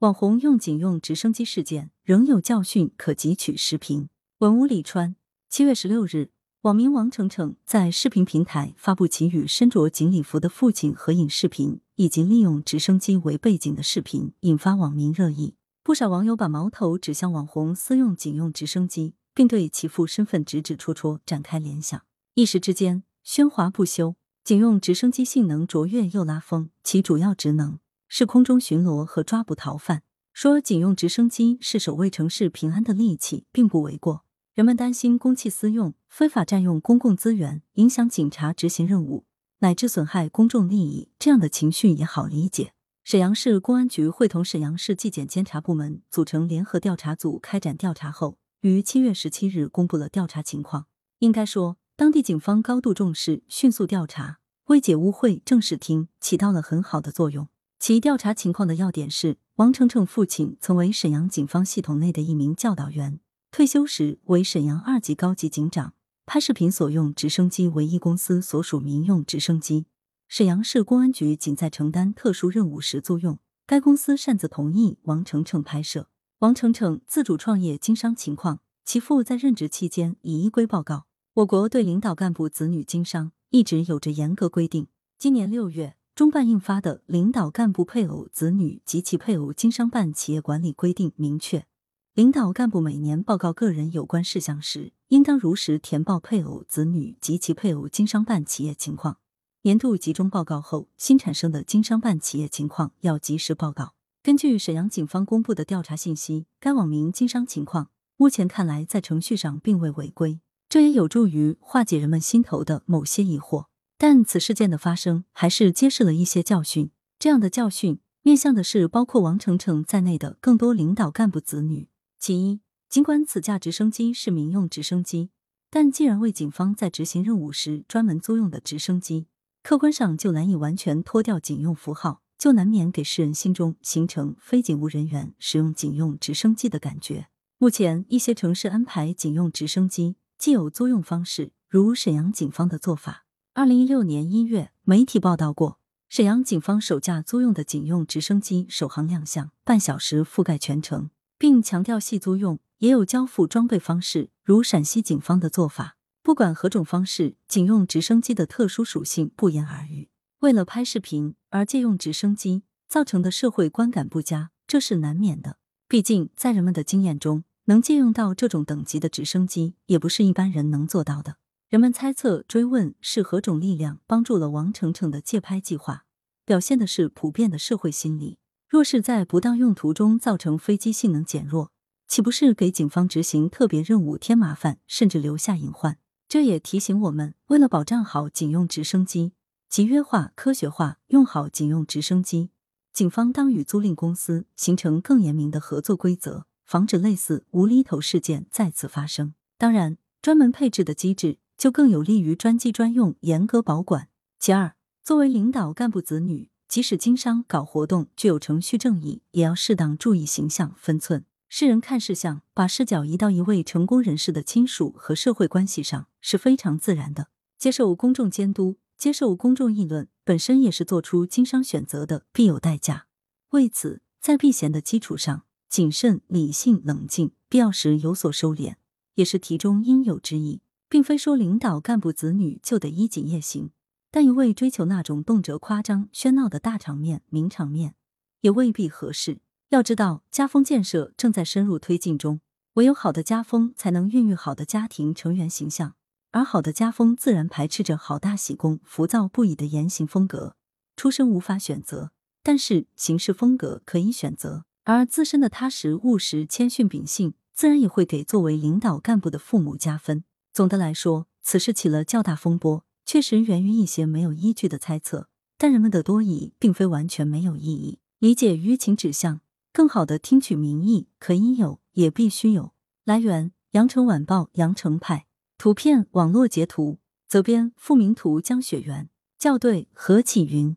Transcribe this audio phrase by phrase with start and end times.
[0.00, 3.56] 网红用警用直升机事件仍有教训可汲取。
[3.56, 5.16] 视频文屋里川，
[5.48, 6.28] 七月十六日，
[6.60, 15.54] 网民王程程在视频平台发布其与身着警礼服的父亲合影视频，以及利用直升机为背景的视频，引发网民热议。
[15.82, 21.98] 不少网友把矛头指向网红私用警用直升机，并对其父身份指指戳戳，展开联想。
[22.34, 24.16] 一时之间，喧哗不休。
[24.44, 27.78] 警用直升机性能卓越又拉风，其主要职能。
[28.08, 30.02] 是空中巡逻和抓捕逃犯。
[30.32, 34.24] 说警用直升机是守卫城市平安的利器，并不为过。
[34.54, 39.24] 人们担心公器私用、非法占用公共资源，影响警察执行任务，
[39.60, 42.72] 乃至损害公众利益，这样的情绪也好理解。
[43.04, 50.86] 沈阳市公安局会同沈阳市纪检监察部门组成联合调查组开展调查后，于七月十七日公布了调查情况。
[51.20, 57.48] 应该说，当地警方高度重视，迅速调查，为解污秽正视听起到了很好的作用。
[57.78, 65.92] 其调查情况的要点是，王程程父亲曾为沈阳警方系统内的一名教导员，退休时为沈阳二级高级警长。
[66.24, 69.86] 拍视频所用直升机为一公司所属民用直升机，
[70.26, 73.38] 沈阳市公安局仅在承担特殊任务时租用。
[73.66, 76.08] 该公司擅自同意王程程拍摄。
[76.40, 81.06] 王程程自主创业经商情况，其父在任职期间已依规报告。
[81.34, 84.88] 我国对领导干部子女经商一直有着严格规定。
[85.18, 85.95] 今年六月。
[86.16, 91.66] 中办印发的《领导干部配偶、子女及其配偶经商办企业管理规定》明确，
[92.14, 99.18] 领导干部每年报告个人有关事项时，应当如实填报配偶、子女及其配偶经商办企业情况。
[99.64, 103.92] 年度集中报告后，新产生的经商办企业情况要及时报告。
[104.22, 113.66] 根据沈阳警方公布的调查信息，该网民经商情况目前看来在程序上并未违规，这也有助于化解人们心头的某些疑惑。
[113.98, 116.90] 但此事件的发生，还是揭示了一些教训。
[117.18, 121.88] 这样的教训面向的是包括王程程在内的更多领导干部子女。
[122.18, 125.30] 其一，尽管此架直升机是民用直升机，
[125.70, 129.28] 但既然为警方在执行任务时专门租用的直升机，
[129.62, 137.28] 客观上就难以完全脱掉警用符号，就难免给世人心中形成非警务人员使用警用直升机的感觉。
[137.58, 143.25] 目前，一些城市安排警用直升机，既有租用方式，如沈阳警方的做法。
[143.56, 145.80] 二零一六年一月，媒体报道过，
[146.10, 151.08] 沈阳警方首架租用的警用直升机首航亮相，半小时覆盖全程，
[151.38, 155.96] 并强调系租用，也有交付装备方式，如陕西警方的做法。
[156.22, 160.10] 不管何种方式，警用直升机的特殊属性不言而喻。
[160.40, 165.56] 为了拍视频而借用直升机，造成的社会观感不佳，这是难免的。
[165.88, 171.36] 毕竟，在人们的经验中，能借用到这种等级的直升机，也不是一般人能做到的。
[171.68, 176.04] 人们猜测、追问是何种力量帮助了王程程的借拍计划，
[176.44, 178.38] 表现的是普遍的社会心理。
[178.68, 181.72] 若是在不当用途中造成飞机性能减弱，
[182.06, 185.98] 岂不是给警方执行特别任务添麻烦，甚至留下隐患？
[186.28, 189.32] 这也提醒我们，为了保障好警用直升机，
[189.68, 192.50] 集约化、科学化用好警用直升机，
[192.92, 199.34] 警方当与租赁公司形成更严明的合作规则，防止类似无厘头事件再次发生。
[199.58, 201.38] 当然，专门配置的机制。
[201.56, 204.08] 就更有利于专机专用，严格保管。
[204.38, 211.24] 其二，作为领导干部子女，即使经商搞活动具有程序正义，也要适当注意形象分寸。
[211.48, 217.28] 世人看事项，把视角移到一位成功人士的亲属和社会关系上是非常自然的。
[217.56, 223.06] 接受公众监督，接受公众议论，本身也是做出经商选择的必有代价。
[223.50, 228.74] 为此，在避嫌的基础上，谨慎、理性、冷静，必要时有所收敛，
[229.14, 230.60] 也是题中应有之意。
[230.88, 233.70] 并非说领导干部子女就得衣锦夜行，
[234.10, 237.94] 但一味追求那种动辄夸张喧闹的大场面、名场面，
[238.40, 239.40] 也未必合适。
[239.70, 242.40] 要知道，家风建设正在深入推进中，
[242.74, 245.96] 唯有好的家风，才能孕育好的家庭成员形象，
[246.30, 250.54] 而好的家风自然排斥着好大喜功、浮躁不已的言行风格。
[250.94, 252.12] 出身无法选择，
[252.44, 260.22] 但是行事风格可以选择，而自身的踏实务实、谦逊秉性，自然也会给作为领导干部的父母加分。
[260.56, 265.28] 总的来说，此事起了较大风波，确实源于一些没有依据的猜测。
[265.58, 272.72] 但人们的多疑并非完全没有意义，理解舆情指向，更好的听取民意，可以有，也必须有。
[273.04, 275.26] 来源：羊城晚报羊城派，
[275.58, 280.74] 图片网络截图，责编：付明图，江雪源，校对：何启云。